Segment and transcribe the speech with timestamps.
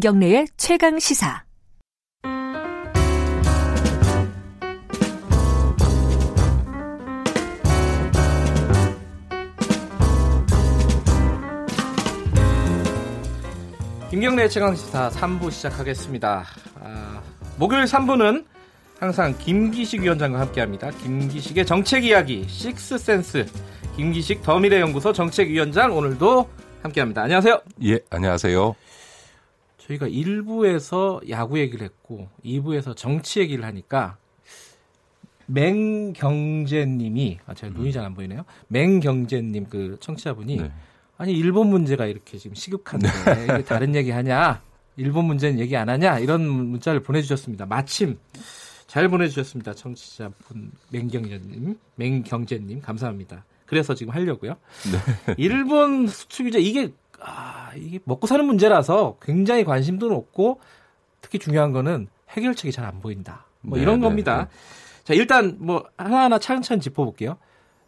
[0.00, 1.44] 김경래의 최강 시사.
[14.10, 16.46] 김경래 최강 시사 3부 시작하겠습니다.
[16.80, 17.22] 아,
[17.58, 18.46] 목요일 3부는
[18.98, 20.92] 항상 김기식 위원장과 함께합니다.
[20.92, 23.44] 김기식의 정책 이야기 식스센스
[23.96, 26.48] 김기식 더미래연구소 정책위원장 오늘도
[26.84, 27.20] 함께합니다.
[27.24, 27.60] 안녕하세요.
[27.84, 28.74] 예, 안녕하세요.
[29.90, 34.16] 저희가 1부에서 야구 얘기를 했고 2부에서 정치 얘기를 하니까
[35.46, 38.44] 맹경제님이 아 제가 눈이 잘 안 보이네요.
[38.68, 40.72] 맹경제님 그 청취자분이 네.
[41.16, 43.08] 아니 일본 문제가 이렇게 지금 시급한데
[43.46, 43.64] 네.
[43.64, 44.62] 다른 얘기 하냐?
[44.96, 46.18] 일본 문제는 얘기 안 하냐?
[46.20, 47.66] 이런 문자를 보내주셨습니다.
[47.66, 48.18] 마침
[48.86, 49.74] 잘 보내주셨습니다.
[49.74, 53.44] 청취자분 맹경제님, 맹경제님 감사합니다.
[53.66, 54.56] 그래서 지금 하려고요.
[54.92, 55.34] 네.
[55.36, 60.60] 일본 수출 규제 이게 아, 이게 먹고 사는 문제라서 굉장히 관심도 높고
[61.20, 63.46] 특히 중요한 거는 해결책이 잘 안 보인다.
[63.60, 64.48] 뭐 네, 이런 네, 겁니다.
[64.50, 65.04] 네.
[65.04, 67.36] 자 일단 뭐 하나하나 차근차근 짚어볼게요.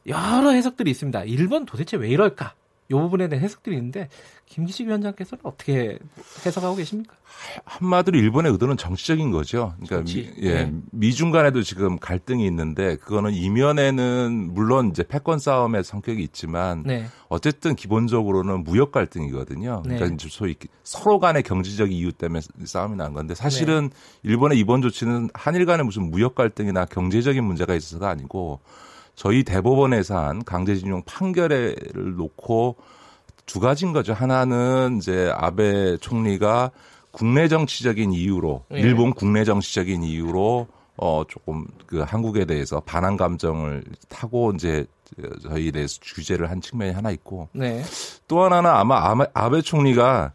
[0.07, 1.25] 여러 해석들이 있습니다.
[1.25, 2.55] 일본 도대체 왜 이럴까?
[2.93, 4.09] 이 부분에 대한 해석들이 있는데
[4.47, 5.99] 김기식 위원장께서는 어떻게
[6.45, 7.17] 해석하고 계십니까?
[7.65, 9.75] 한마디로 일본의 의도는 정치적인 거죠.
[9.83, 10.73] 그러니까 미, 예, 네.
[10.91, 17.07] 미중 간에도 지금 갈등이 있는데 그거는 이면에는 물론 이제 패권 싸움의 성격이 있지만 네.
[17.29, 19.83] 어쨌든 기본적으로는 무역 갈등이거든요.
[19.85, 20.17] 그러니까 네.
[20.29, 20.55] 소위
[20.85, 24.31] 서로 간의 경제적 이유 때문에 싸움이 난 건데 사실은 네.
[24.31, 28.61] 일본의 이번 조치는 한일 간의 무슨 무역 갈등이나 경제적인 문제가 있어서가 아니고
[29.15, 31.77] 저희 대법원에서 한 강제징용 판결을
[32.17, 32.77] 놓고
[33.47, 34.15] 두 가지인 거죠.
[34.15, 36.71] 하나는 이제 아베 총리가
[37.11, 38.81] 국내 정치적인 이유로 예.
[38.81, 44.87] 일본 국내 정치적인 이유로 어 조금 그 한국에 대해서 반항 감정을 타고 이제
[45.43, 47.83] 저희에 대해서 규제를 한 측면이 하나 있고 네.
[48.29, 50.33] 또 하나는 아마 아베 총리가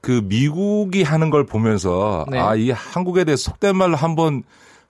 [0.00, 2.38] 그 미국이 하는 걸 보면서 네.
[2.38, 4.42] 아이 한국에 대해서 속된 말로 한번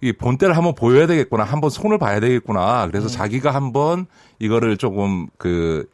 [0.03, 1.45] 이 본때를 한번 보여야 되겠구나.
[1.45, 2.87] 한번 손을 봐야 되겠구나.
[2.87, 3.09] 그래서 음.
[3.09, 4.07] 자기가 한번
[4.39, 5.89] 이거를 조금 그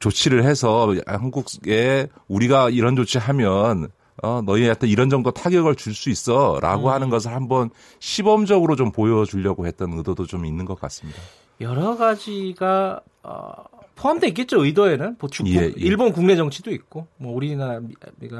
[0.00, 3.88] 조치를 해서 한국에 우리가 이런 조치하면
[4.22, 6.92] 어, 너희한테 이런 정도 타격을 줄 수 있어 라고 음.
[6.92, 7.70] 하는 것을 한번
[8.00, 11.20] 시범적으로 좀 보여주려고 했던 의도도 좀 있는 것 같습니다.
[11.60, 13.52] 여러 가지가 어,
[13.96, 15.16] 포함되어 있겠죠, 의도에는.
[15.20, 15.72] 뭐 축구, 예, 예.
[15.76, 17.80] 일본 국내 정치도 있고, 뭐 우리나라,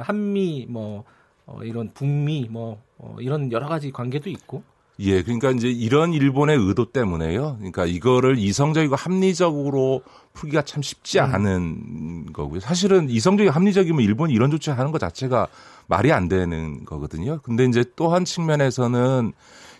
[0.01, 1.05] 한미, 뭐,
[1.45, 4.63] 어, 이런 북미, 뭐, 어, 이런 여러 가지 관계도 있고.
[4.99, 7.55] 예, 그러니까 이제 이런 일본의 의도 때문에요.
[7.57, 10.01] 그러니까 이거를 이성적이고 합리적으로
[10.33, 11.25] 풀기가 참 쉽지 음.
[11.35, 12.61] 않은 거고요.
[12.61, 15.47] 사실은 이성적이고 합리적이면 일본이 이런 조치하는 것 자체가
[15.87, 17.39] 말이 안 되는 거거든요.
[17.43, 19.33] 근데 이제 또 한 측면에서는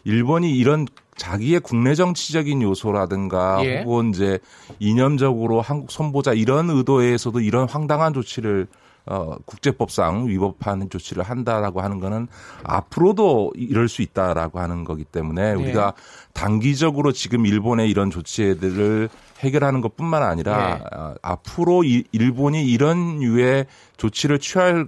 [0.04, 3.84] 일본이 이런 자기의 국내 정치적인 요소라든가 예.
[3.84, 4.40] 혹은 이제
[4.80, 8.68] 이념적으로 한국 손보자 이런 의도에서도 이런 황당한 조치를
[9.08, 12.28] 어, 국제법상 위법한 조치를 한다라고 하는 거는
[12.64, 15.62] 앞으로도 이럴 수 있다라고 하는 거기 때문에 네.
[15.62, 15.94] 우리가
[16.34, 20.84] 단기적으로 지금 일본의 이런 조치들을 해결하는 것뿐만 아니라 네.
[20.96, 23.68] 어, 앞으로 이, 일본이 이런 유의
[23.98, 24.88] 조치를 취할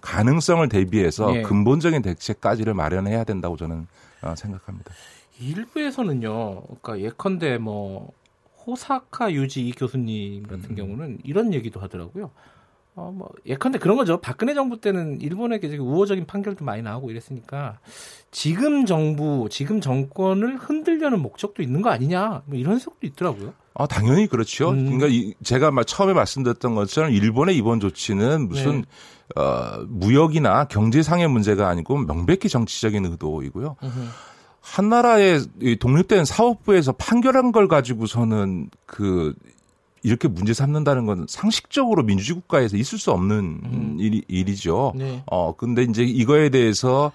[0.00, 1.42] 가능성을 대비해서 네.
[1.42, 3.88] 근본적인 대책까지를 마련해야 된다고 저는
[4.22, 4.92] 어, 생각합니다.
[5.40, 8.12] 일부에서는요, 그러니까 예컨대 뭐
[8.66, 10.74] 호사카 유지 교수님 같은 음.
[10.76, 12.30] 경우는 이런 얘기도 하더라고요.
[12.96, 14.20] 어, 뭐, 예컨대 그런 거죠.
[14.20, 17.78] 박근혜 정부 때는 일본에게 우호적인 판결도 많이 나오고 이랬으니까
[18.30, 22.42] 지금 정부, 지금 정권을 흔들려는 목적도 있는 거 아니냐.
[22.46, 23.52] 뭐 이런 해석도 있더라고요.
[23.74, 24.70] 아, 당연히 그렇죠.
[24.70, 24.84] 음.
[24.84, 28.80] 그러니까 이, 제가 처음에 말씀드렸던 것처럼 일본의 이번 조치는 무슨
[29.36, 29.42] 네.
[29.42, 33.76] 어, 무역이나 경제상의 문제가 아니고 명백히 정치적인 의도이고요.
[33.82, 34.08] 으흠.
[34.62, 35.42] 한 나라의
[35.78, 39.34] 독립된 사법부에서 판결한 걸 가지고서는 그
[40.06, 43.96] 이렇게 문제 삼는다는 건 상식적으로 민주주의 국가에서 있을 수 없는 음.
[43.98, 44.92] 일, 일이죠.
[44.94, 45.24] 네.
[45.26, 47.10] 어, 근데 이제 이거에 대해서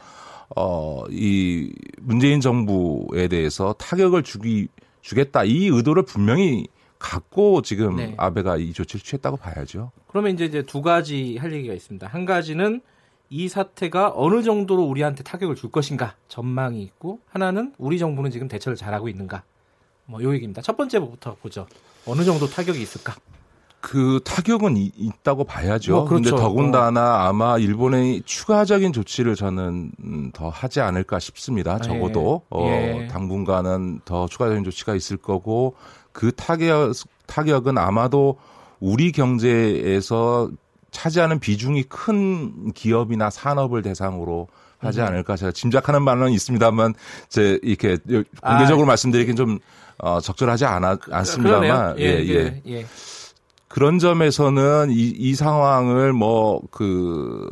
[0.57, 1.71] 어, 이
[2.01, 4.67] 문재인 정부에 대해서 타격을 주기,
[4.99, 5.45] 주겠다.
[5.45, 6.67] 이 의도를 분명히
[6.99, 8.13] 갖고 지금 네.
[8.17, 9.93] 아베가 이 조치를 취했다고 봐야죠.
[10.07, 12.05] 그러면 이제, 이제 두 가지 할 얘기가 있습니다.
[12.07, 12.81] 한 가지는
[13.29, 18.75] 이 사태가 어느 정도로 우리한테 타격을 줄 것인가 전망이 있고 하나는 우리 정부는 지금 대처를
[18.75, 19.43] 잘하고 있는가
[20.11, 20.61] 뭐 요 얘기입니다.
[20.61, 21.65] 첫 번째부터 보죠.
[22.05, 23.15] 어느 정도 타격이 있을까?
[23.79, 25.93] 그 타격은 이, 있다고 봐야죠.
[25.93, 26.43] 뭐 그런데 그렇죠.
[26.43, 31.73] 더군다나 아마 일본의 추가적인 조치를 저는 음, 더 하지 않을까 싶습니다.
[31.75, 32.57] 아, 적어도 예.
[32.57, 33.07] 어, 예.
[33.07, 35.75] 당분간은 더 추가적인 조치가 있을 거고
[36.11, 36.93] 그 타격
[37.25, 38.37] 타격은 아마도
[38.79, 40.51] 우리 경제에서
[40.91, 44.47] 차지하는 비중이 큰 기업이나 산업을 대상으로
[44.81, 45.05] 하지 음.
[45.05, 46.93] 않을까 제가 짐작하는 바는 있습니다만
[47.29, 47.97] 제 이렇게
[48.41, 49.59] 공개적으로 아, 말씀드리긴 좀
[49.99, 52.61] 어, 적절하지 않아, 않습니다만 예, 예, 예.
[52.67, 52.85] 예.
[53.67, 57.47] 그런 점에서는 이, 이 상황을 뭐그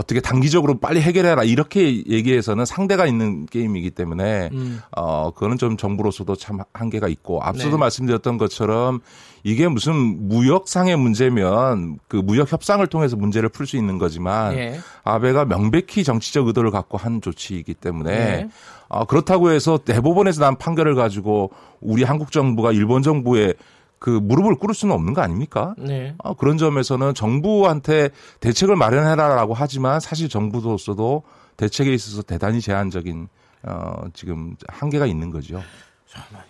[0.00, 4.80] 어떻게 단기적으로 빨리 해결해라 이렇게 얘기해서는 상대가 있는 게임이기 때문에 음.
[4.96, 7.76] 어 그거는 좀 정부로서도 참 한계가 있고 앞서도 네.
[7.76, 9.00] 말씀드렸던 것처럼
[9.42, 9.94] 이게 무슨
[10.28, 14.80] 무역상의 문제면 그 무역 협상을 통해서 문제를 풀 수 있는 거지만 네.
[15.04, 18.48] 아베가 명백히 정치적 의도를 갖고 한 조치이기 때문에 네.
[18.88, 21.50] 어, 그렇다고 해서 대법원에서 난 판결을 가지고
[21.80, 23.52] 우리 한국 정부가 일본 정부에
[24.00, 25.74] 그 무릎을 꿇을 수는 없는 거 아닙니까?
[25.76, 26.14] 네.
[26.18, 28.08] 어, 그런 점에서는 정부한테
[28.40, 31.22] 대책을 마련해라라고 하지만 사실 정부로서도
[31.58, 33.28] 대책에 있어서 대단히 제한적인
[33.62, 35.62] 어, 지금 한계가 있는 거죠.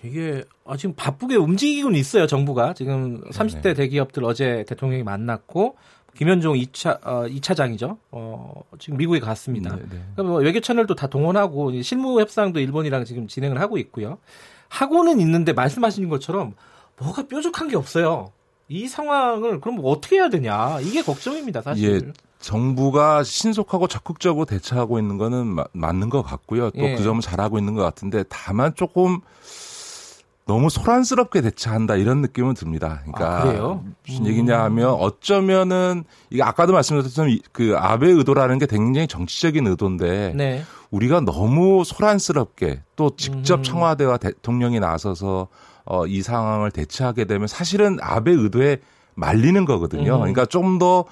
[0.03, 3.75] 이게 아, 지금 바쁘게 움직이고는 있어요 정부가 지금 30대 네.
[3.75, 5.77] 대기업들 어제 대통령이 만났고
[6.17, 7.99] 김현종 2차 어, 2차장이죠.
[8.13, 9.75] 어, 지금 미국에 갔습니다.
[9.75, 9.89] 네, 네.
[10.15, 14.19] 그러니까 뭐 외교 채널도 다 동원하고 실무 협상도 일본이랑 지금 진행을 하고 있고요.
[14.69, 16.55] 하고는 있는데 말씀하신 것처럼
[17.01, 18.33] 뭐가 뾰족한 게 없어요.
[18.69, 22.07] 이 상황을 그럼 뭐 어떻게 해야 되냐 이게 걱정입니다 사실.
[22.07, 26.71] 예, 정부가 신속하고 적극적으로 대처하고 있는 거는 마, 맞는 것 같고요.
[26.71, 26.97] 또그 예.
[26.97, 29.21] 그 점은 잘하고 있는 것 같은데 다만 조금
[30.47, 33.03] 너무 소란스럽게 대처한다 이런 느낌은 듭니다.
[33.05, 39.67] 그러니까 아, 무슨 얘기냐 하면 어쩌면은 이게 아까도 말씀드렸던 그 아베 의도라는 게 굉장히 정치적인
[39.67, 40.65] 의도인데 네.
[40.91, 43.63] 우리가 너무 소란스럽게 또 직접 음.
[43.63, 45.49] 청와대와 대통령이 나서서
[45.91, 48.79] 어, 이 상황을 대처하게 되면 사실은 아베 의도에
[49.17, 50.15] 말리는 거거든요.
[50.15, 50.21] 음.
[50.21, 51.05] 그러니까 좀 더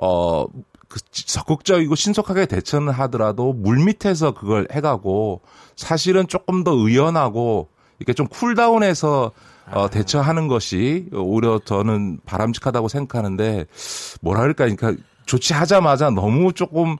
[0.00, 0.46] 어,
[0.88, 5.42] 그 적극적이고 신속하게 대처는 하더라도 물 밑에서 그걸 해가고
[5.76, 7.68] 사실은 조금 더 의연하고
[7.98, 9.32] 이렇게 좀 쿨다운해서
[9.72, 9.88] 어, 아.
[9.88, 13.66] 대처하는 것이 오히려 저는 바람직하다고 생각하는데
[14.24, 14.94] 그럴까 그러니까
[15.26, 16.96] 조치하자마자 너무 조금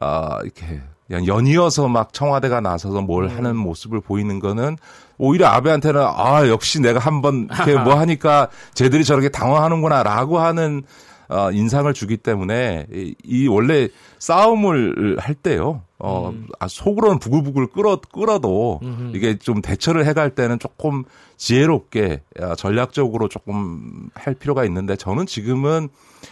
[0.00, 3.36] 아 이렇게 그냥 연이어서 막 청와대가 나서서 뭘 음.
[3.36, 4.76] 하는 모습을 보이는 거는
[5.16, 10.82] 오히려 아베한테는 아 역시 내가 한번 이렇게 뭐 하니까 쟤들이 저렇게 당황하는구나라고 하는
[11.28, 13.88] 어, 인상을 주기 때문에 이, 이 원래
[14.18, 15.82] 싸움을 할 때요.
[16.00, 16.46] 어, 음.
[16.60, 19.16] 아, 속으로는 부글부글 끓어, 끓어도 음흠.
[19.16, 21.04] 이게 좀 대처를 해갈 때는 조금
[21.36, 25.88] 지혜롭게 아, 전략적으로 조금 할 필요가 있는데 저는 지금은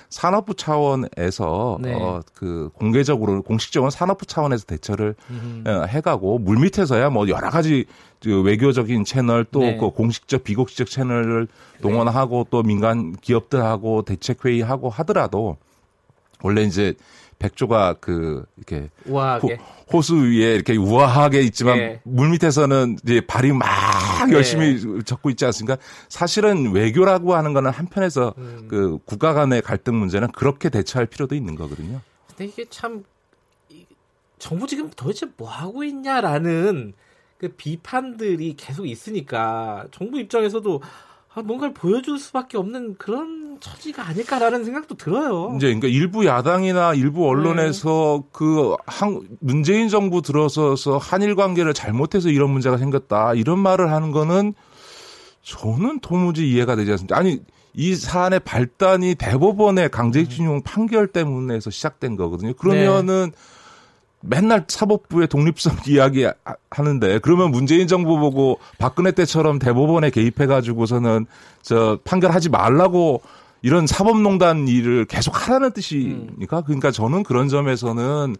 [0.09, 1.95] 산업부 차원에서 네.
[1.95, 5.17] 어, 그 공개적으로 공식적으로 산업부 차원에서 대처를
[5.67, 7.87] 어, 해가고 물 밑에서야 뭐 여러 가지
[8.23, 9.77] 그 외교적인 채널 또그 네.
[9.79, 11.81] 그 공식적 비공식적 채널을 네.
[11.81, 12.51] 동원하고 네.
[12.51, 15.57] 또 민간 기업들하고 대책 회의하고 하더라도
[16.43, 16.95] 원래 이제
[17.39, 19.59] 백조가 그 이렇게 우아하게.
[19.93, 22.01] 호, 수 위에 이렇게 우아하게 있지만 네.
[22.05, 23.67] 물 밑에서는 이제 발이 막
[24.27, 24.35] 네.
[24.35, 25.77] 열심히 적고 있지 않습니까?
[26.09, 28.67] 사실은 외교라고 하는 거는 한편에서 음.
[28.69, 32.01] 그 국가 간의 갈등 문제는 그렇게 대처할 필요도 있는 거거든요.
[32.29, 33.05] 근데 이게 참
[34.39, 36.95] 정부 지금 도대체 뭐 하고 있냐라는
[37.39, 41.06] 그 비판들이 계속 있으니까 정부 입장에서도 아,
[41.43, 45.53] 뭔가를 보여줄 수밖에 없는 그런 처지가 아닐까라는 생각도 들어요.
[45.57, 48.29] 이제 그러니까 일부 야당이나 일부 언론에서 네.
[48.33, 54.55] 그 한, 문재인 정부 들어서서 한일 관계를 잘못해서 이런 문제가 생겼다 이런 말을 하는 거는
[55.43, 57.17] 저는 도무지 이해가 되지 않습니다.
[57.17, 57.41] 아니
[57.73, 62.55] 이 사안의 발단이 대법원의 강제징용 판결 때문에서 시작된 거거든요.
[62.55, 63.39] 그러면은 네.
[64.21, 66.27] 맨날 사법부의 독립성 이야기
[66.71, 71.27] 하는데 그러면 문재인 정부 보고 박근혜 때처럼 대법원에 개입해 가지고서는
[71.63, 73.23] 저 판결하지 말라고
[73.63, 76.61] 이런 사법농단 일을 계속 하라는 뜻이니까?
[76.63, 78.37] 그러니까 저는 그런 점에서는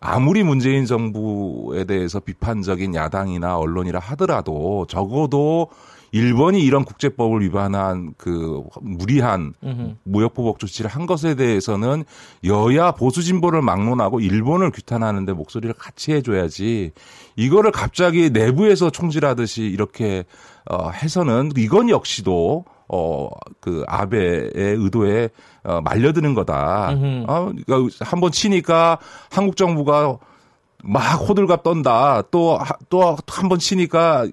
[0.00, 5.68] 아무리 문재인 정부에 대해서 비판적인 야당이나 언론이라 하더라도 적어도
[6.12, 9.52] 일본이 이런 국제법을 위반한 그 무리한
[10.04, 12.04] 무역보복 조치를 한 것에 대해서는
[12.44, 16.92] 여야 보수 진보를 막론하고 일본을 규탄하는데 목소리를 같이 해줘야지
[17.36, 20.24] 이거를 갑자기 내부에서 총질하듯이 이렇게
[20.70, 23.28] 어 해서는 이건 역시도 어,
[23.60, 25.28] 그, 아베의 의도에,
[25.62, 26.94] 어, 말려드는 거다.
[27.28, 28.98] 어, 그러니까 한번 치니까
[29.30, 30.16] 한국 정부가
[30.82, 32.22] 막 호들갑 떤다.
[32.30, 34.26] 또, 또 한 번 치니까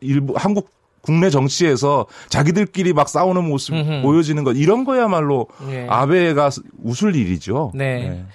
[0.00, 0.70] 일부, 한국
[1.02, 4.02] 국내 정치에서 자기들끼리 막 싸우는 모습 음흠.
[4.02, 5.86] 보여지는 것 이런 거야말로 네.
[5.90, 6.50] 아베가
[6.82, 7.72] 웃을 일이죠.
[7.74, 8.08] 네.
[8.08, 8.26] 네.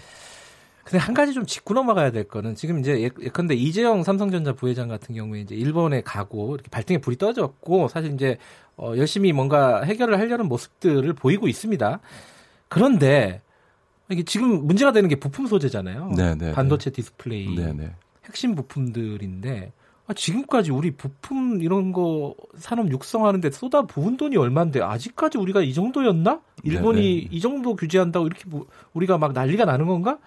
[0.84, 5.16] 근데 한 가지 좀 짚고 넘어가야 될 거는 지금 이제 예컨대 이재용 삼성전자 부회장 같은
[5.16, 8.38] 경우에 이제 일본에 가고 이렇게 발등에 불이 떠졌고 사실 이제
[8.78, 12.00] 어 열심히 뭔가 해결을 하려는 모습들을 보이고 있습니다.
[12.70, 13.42] 그런데
[14.10, 16.12] 이게 지금 문제가 되는 게 부품 소재잖아요.
[16.16, 16.36] 네네.
[16.36, 16.52] 네, 네.
[16.54, 17.92] 반도체 디스플레이 네네.
[18.26, 24.82] 핵심 부품들인데 아, 지금까지 우리 부품 이런 거 산업 육성하는 데 쏟아 부은 돈이 얼만데
[24.82, 26.40] 아직까지 우리가 이 정도였나?
[26.64, 27.22] 일본이 네네.
[27.22, 27.28] 네.
[27.32, 30.18] 이 정도 규제한다고 이렇게 뭐 우리가 막 난리가 나는 건가?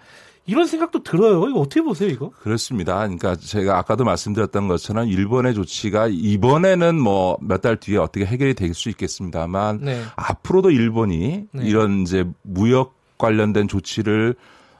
[0.47, 1.47] 이런 생각도 들어요.
[1.47, 2.31] 이거 어떻게 보세요, 이거?
[2.41, 2.95] 그렇습니다.
[2.97, 8.73] 그러니까 제가 아까도 말씀드렸던 것처럼 일본의 조치가 이번에는 뭐 몇 달 뒤에 어떻게 해결이 될
[8.73, 10.01] 수 있겠습니다만 네.
[10.15, 11.63] 앞으로도 일본이 네.
[11.65, 14.35] 이런 이제 무역 관련된 조치를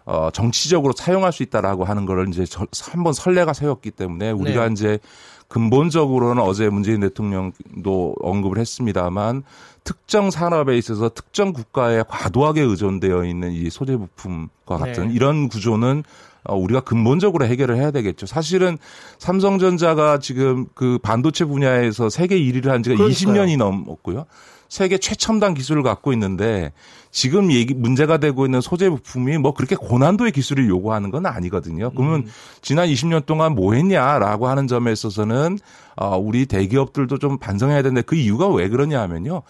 [0.05, 2.45] 어, 정치적으로 사용할 수 있다라고 하는 거를 이제
[2.91, 4.73] 한번 선례가 세웠기 때문에 우리가 네.
[4.73, 4.99] 이제
[5.47, 9.43] 근본적으로는 어제 문재인 대통령도 언급을 했습니다만
[9.83, 15.13] 특정 산업에 있어서 특정 국가에 과도하게 의존되어 있는 이 소재 부품과 같은 네.
[15.13, 16.03] 이런 구조는
[16.43, 18.25] 어, 우리가 근본적으로 해결을 해야 되겠죠.
[18.25, 18.77] 사실은
[19.19, 23.13] 삼성전자가 지금 그 반도체 분야에서 세계 1위를 한 지가 그러니까요.
[23.13, 24.25] 20년이 넘었고요.
[24.71, 26.71] 세계 최첨단 기술을 갖고 있는데
[27.11, 31.91] 지금 얘기 문제가 되고 있는 소재 부품이 뭐 그렇게 고난도의 기술을 요구하는 건 아니거든요.
[31.91, 32.27] 그러면 음.
[32.61, 35.59] 지난 20년 동안 뭐 했냐라고 하는 점에 있어서는
[35.97, 39.41] 어 우리 대기업들도 좀 반성해야 되는데 그 이유가 왜 그러냐 하면요.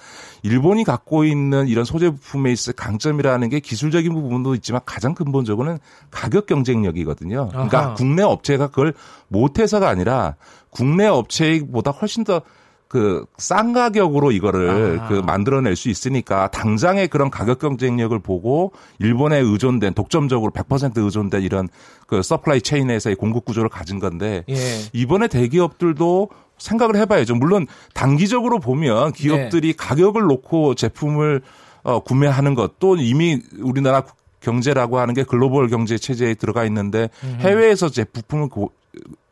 [0.42, 5.78] 일본이 갖고 있는 이런 소재 부품에 있을 강점이라는 게 기술적인 부분도 있지만 가장 근본적으로는
[6.10, 7.50] 가격 경쟁력이거든요.
[7.50, 7.94] 그러니까 아하.
[7.94, 8.96] 국내 업체가 그걸
[9.28, 10.34] 못 해서가 아니라
[10.72, 12.42] 국내 업체보다 훨씬 더
[12.92, 15.08] 그 싼 가격으로 이거를 아.
[15.08, 21.70] 그 만들어낼 수 있으니까 당장의 그런 가격 경쟁력을 보고 일본에 의존된 독점적으로 100% 의존된 이런
[22.06, 24.56] 그 supply chain에서의 공급 구조를 가진 건데 예.
[24.92, 27.36] 이번에 대기업들도 생각을 해봐야죠.
[27.36, 29.74] 물론 단기적으로 보면 기업들이 네.
[29.78, 31.42] 가격을 놓고 제품을
[31.84, 34.04] 어, 구매하는 것또 이미 우리나라
[34.42, 38.72] 경제라고 하는 게 글로벌 경제 체제에 들어가 있는데 해외에서 제 부품을 고,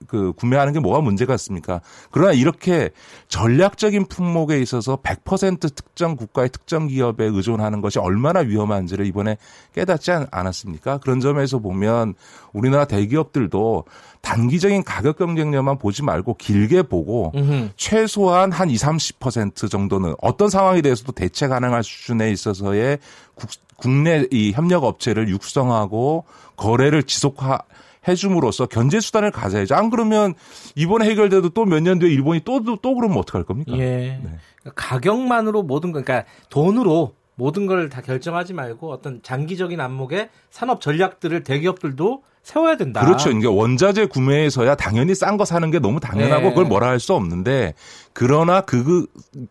[0.10, 1.82] 그 구매하는 게 뭐가 문제가 있습니까?
[2.12, 2.90] 그러나 이렇게
[3.28, 9.38] 전략적인 품목에 있어서 100% 특정 국가의 특정 기업에 의존하는 것이 얼마나 위험한지를 이번에
[9.76, 10.98] 깨닫지 않았습니까?
[10.98, 12.16] 그런 점에서 보면
[12.54, 13.86] 우리나라 대기업들도
[14.22, 17.70] 단기적인 가격 경쟁력만 보지 말고 길게 보고 음흠.
[17.78, 22.98] 최소한 한 20, 30% 정도는 어떤 상황에 대해서도 대체 가능할 수준에 있어서의
[23.36, 26.26] 국, 국내 이 협력 업체를 육성하고
[26.58, 27.60] 거래를 지속하
[28.08, 29.76] 해줌으로써 견제 수단을 가져야죠.
[29.76, 30.34] 안 그러면
[30.76, 33.74] 이번에 해결돼도 또 몇 년 뒤에 일본이 또, 또, 또 그러면 어떡할 겁니까?
[33.78, 34.20] 예.
[34.24, 34.30] 네.
[34.76, 41.44] 가격만으로 모든 거, 그러니까 돈으로 모든 걸 다 결정하지 말고 어떤 장기적인 안목의 산업 전략들을
[41.44, 43.02] 대기업들도 세워야 된다.
[43.06, 43.26] 그렇죠.
[43.30, 46.50] 그러니까 원자재 구매에서야 당연히 싼 거 사는 게 너무 당연하고 네.
[46.50, 47.74] 그걸 뭐라 할 수 없는데
[48.14, 49.06] 그러나 그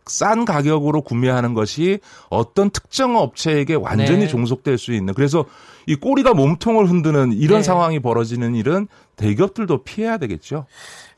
[0.07, 4.26] 싼 가격으로 구매하는 것이 어떤 특정 업체에게 완전히 네.
[4.28, 5.45] 종속될 수 있는 그래서
[5.87, 7.62] 이 꼬리가 몸통을 흔드는 이런 네.
[7.62, 10.66] 상황이 벌어지는 일은 대기업들도 피해야 되겠죠.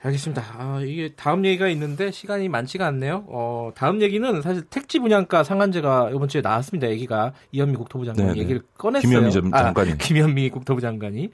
[0.03, 0.43] 알겠습니다.
[0.57, 3.25] 아, 이게 다음 얘기가 있는데 시간이 많지가 않네요.
[3.29, 6.89] 어, 다음 얘기는 사실 택지 분양가 상한제가 이번 주에 나왔습니다.
[6.89, 8.41] 얘기가 이현미 국토부 장관이 네네.
[8.41, 9.09] 얘기를 꺼냈어요.
[9.09, 9.93] 김현미 장관이.
[9.93, 11.31] 아, 김현미 국토부 장관이.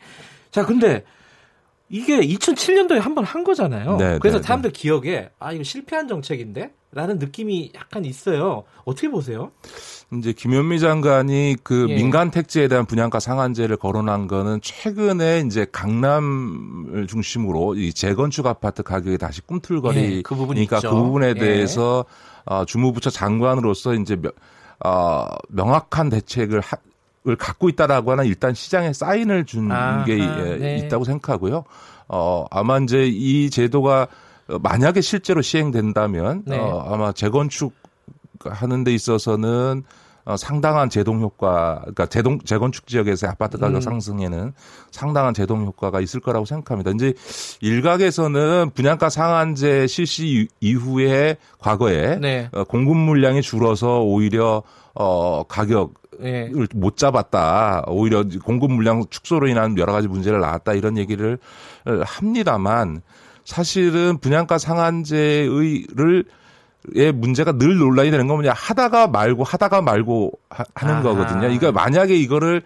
[0.50, 1.04] 자, 근데
[1.88, 3.97] 이게 2007년도에 한 번 한 거잖아요.
[3.97, 4.47] 네, 그래서 네, 네.
[4.47, 4.78] 사람들 네.
[4.81, 8.64] 기억에 아 이거 실패한 정책인데 라는 느낌이 약간 있어요.
[8.85, 9.50] 어떻게 보세요?
[10.14, 11.95] 이제 김현미 장관이 그 예.
[11.95, 19.19] 민간 택지에 대한 분양가 상한제를 거론한 거는 최근에 이제 강남을 중심으로 이 재건축 아파트 가격이
[19.19, 21.35] 다시 꿈틀거리니까 예, 그, 부분이니까 그 부분에 예.
[21.35, 22.05] 대해서
[22.50, 22.55] 예.
[22.55, 24.33] 어, 주무부처 장관으로서 이제 명,
[24.85, 26.81] 어, 명확한 대책을 하, 을
[27.35, 30.76] 갖고 있다라고 하는 일단 시장에 사인을 준게 예, 네.
[30.78, 31.64] 있다고 생각하고요.
[32.09, 34.06] 어, 아마 이제 이 제도가
[34.62, 36.56] 만약에 실제로 시행된다면 네.
[36.56, 37.75] 어, 아마 재건축
[38.45, 39.83] 하는 데 있어서는
[40.26, 43.80] 어, 상당한 제동 효과, 그러니까 제동 재건축 지역에서의 아파트 가격 음.
[43.80, 44.52] 상승에는
[44.90, 46.90] 상당한 제동 효과가 있을 거라고 생각합니다.
[46.90, 47.14] 이제
[47.61, 52.49] 일각에서는 분양가 상한제 실시 이후에 과거에 네.
[52.52, 54.64] 어, 공급 물량이 줄어서 오히려
[54.95, 56.50] 어 가격 네.
[56.75, 57.85] 못 잡았다.
[57.87, 60.73] 오히려 공급 물량 축소로 인한 여러 가지 문제를 낳았다.
[60.73, 61.38] 이런 얘기를
[61.85, 63.02] 합니다만
[63.45, 66.25] 사실은 분양가 상한제의를
[66.95, 71.02] 의 문제가 늘 논란이 되는 건 뭐냐 하다가 말고 하다가 말고 하, 는 아하.
[71.02, 71.40] 거거든요.
[71.40, 72.62] 그러니까 만약에 이거를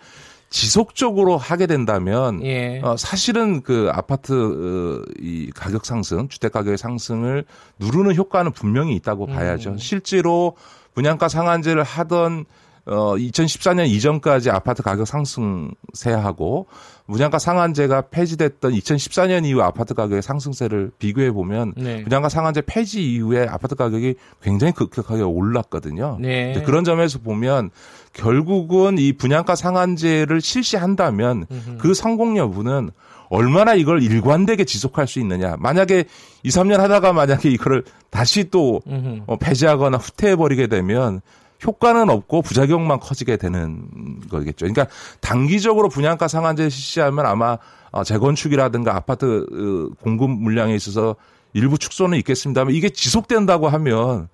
[0.51, 2.81] 지속적으로 하게 된다면 예.
[2.83, 7.45] 어, 사실은 그 아파트 어, 이 가격 상승, 주택 가격의 상승을
[7.79, 9.35] 누르는 효과는 분명히 있다고 음.
[9.35, 9.71] 봐야죠.
[9.71, 9.79] 음.
[9.79, 10.57] 실제로
[10.95, 12.47] 분양가 상한제를 하던
[12.91, 16.67] 어 2014년 이전까지 아파트 가격 상승세하고
[17.07, 22.03] 분양가 상한제가 폐지됐던 2014년 이후 아파트 가격의 상승세를 비교해 보면 네.
[22.03, 26.19] 분양가 상한제 폐지 이후에 아파트 가격이 굉장히 급격하게 올랐거든요.
[26.21, 26.63] 네.
[26.67, 27.71] 그런 점에서 보면
[28.13, 31.79] 결국은 이 분양가 상한제를 실시한다면 음흠.
[31.79, 32.91] 그 성공 여부는
[33.29, 35.55] 얼마나 이걸 일관되게 지속할 수 있느냐.
[35.61, 36.05] 만약에
[36.43, 38.83] 2, 3년 하다가 만약에 이거를 다시 또
[39.27, 41.21] 어, 폐지하거나 후퇴해버리게 되면
[41.67, 44.67] 효과는 없고 부작용만 커지게 되는 거겠죠.
[44.67, 44.87] 그러니까
[45.21, 47.59] 단기적으로 분양가 상한제 실시하면 아마
[47.91, 51.17] 어, 재건축이라든가 아파트 어, 공급 물량에 있어서
[51.53, 54.29] 일부 축소는 있겠습니다만 이게 지속된다고 하면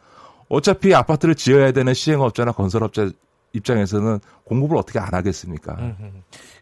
[0.48, 3.10] 어차피 아파트를 지어야 되는 시행업자나 건설업자
[3.52, 5.76] 입장에서는 공급을 어떻게 안 하겠습니까?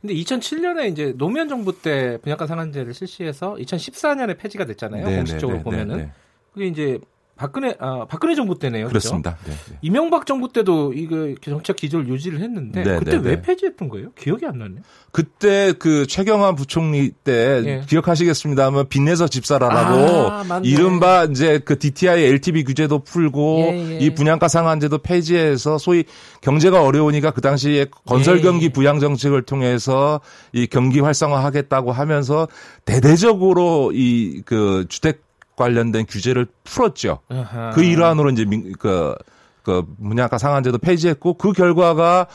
[0.00, 5.06] 근데 2007년에 이제 노무현 정부 때 분양가 상한제를 실시해서 2014년에 폐지가 됐잖아요.
[5.06, 5.96] 네 공식적으로 네, 네, 보면은.
[5.96, 6.12] 네, 네.
[6.52, 6.98] 그게 이제
[7.36, 8.86] 박근혜 아, 박근혜 정부 때네요.
[8.86, 9.36] 그렇습니다.
[9.44, 9.78] 네, 네.
[9.82, 13.42] 이명박 정부 때도 이거 정책 기조를 유지를 했는데 네, 그때 네, 왜 네.
[13.42, 14.12] 폐지했던 거예요?
[14.12, 14.76] 기억이 안 나네.
[15.10, 17.82] 그때 그 최경환 부총리 때 예.
[17.88, 23.98] 기억하시겠습니다만 빚내서 집사라라고 아, 이른바 이제 그 DTI LTV 규제도 풀고 예, 예.
[23.98, 26.04] 이 분양가 상한제도 폐지해서 소위
[26.40, 28.68] 경제가 어려우니까 그 당시에 건설 예, 경기 예.
[28.68, 30.20] 부양 정책을 통해서
[30.52, 32.46] 이 경기 활성화하겠다고 하면서
[32.84, 35.22] 대대적으로 이 그 주택
[35.56, 37.20] 관련된 규제를 풀었죠.
[37.28, 37.70] 아하.
[37.70, 38.44] 그 일환으로 이제
[38.78, 39.14] 그,
[39.62, 42.26] 그 분양가 상한제도 폐지했고 그 결과가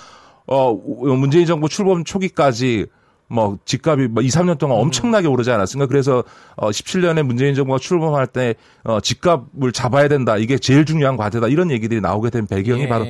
[0.47, 2.87] 어 문재인 정부 출범 초기까지
[3.29, 4.83] 뭐 집값이 뭐 2, 3년 동안 음.
[4.83, 5.87] 엄청나게 오르지 않았습니까?
[5.87, 6.23] 그래서
[6.55, 10.37] 어 17년에 문재인 정부가 출범할 때 어, 집값을 잡아야 된다.
[10.37, 11.47] 이게 제일 중요한 과제다.
[11.47, 12.87] 이런 얘기들이 나오게 된 배경이 예.
[12.87, 13.05] 바로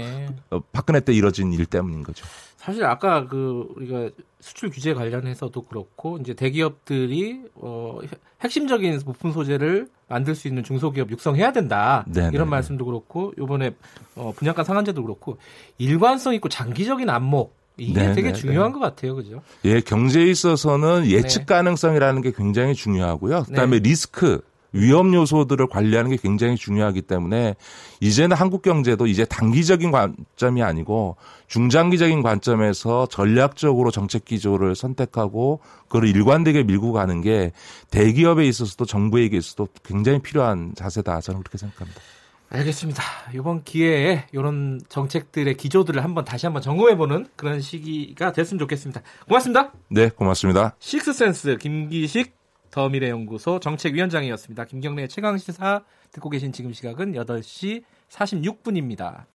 [0.51, 2.25] 어, 박근혜 때 이뤄진 일 때문인 거죠.
[2.57, 4.09] 사실 아까 그 우리가
[4.41, 7.99] 수출 규제 관련해서도 그렇고 이제 대기업들이 어
[8.41, 12.27] 핵심적인 부품 소재를 만들 수 있는 중소기업 육성해야 된다 네네.
[12.27, 12.49] 이런 네, 네.
[12.49, 13.75] 말씀도 그렇고 요번에
[14.15, 15.38] 어 분양가 상한제도 그렇고
[15.77, 18.13] 일관성 있고 장기적인 안목 이게 네네.
[18.13, 19.41] 되게 네, 중요한 것 같아요, 그죠?
[19.65, 23.43] 예, 경제에 있어서는 예측 가능성이라는 게 굉장히 중요하고요.
[23.43, 23.89] 그다음에 네.
[23.89, 27.55] 리스크 위험 요소들을 관리하는 게 굉장히 중요하기 때문에
[28.01, 31.15] 이제는 한국 경제도 이제 단기적인 관점이 아니고
[31.48, 37.51] 중장기적인 관점에서 전략적으로 정책 기조를 선택하고 그걸 일관되게 밀고 가는 게
[37.89, 42.00] 대기업에 있어서도 정부에게 있어도 굉장히 필요한 자세다 저는 그렇게 생각합니다.
[42.49, 43.03] 알겠습니다.
[43.33, 49.01] 이번 기회에 이런 정책들의 기조들을 한번 다시 한번 점검해보는 그런 시기가 됐으면 좋겠습니다.
[49.27, 49.71] 고맙습니다.
[49.89, 50.75] 네, 고맙습니다.
[50.79, 52.33] 식스센스 김기식
[52.71, 54.65] 더미래연구소 정책위원장이었습니다.
[54.65, 59.25] 김경래 최강시사 듣고 계신 지금 시각은 8시 46분입니다.